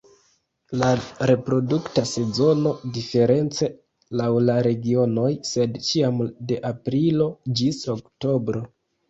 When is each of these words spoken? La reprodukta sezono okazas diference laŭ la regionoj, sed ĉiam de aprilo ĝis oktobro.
La 0.83 0.87
reprodukta 1.29 2.03
sezono 2.11 2.71
okazas 2.77 2.93
diference 2.95 3.69
laŭ 4.23 4.31
la 4.47 4.57
regionoj, 4.69 5.27
sed 5.51 5.79
ĉiam 5.91 6.19
de 6.33 6.59
aprilo 6.73 7.31
ĝis 7.63 7.85
oktobro. 7.97 8.67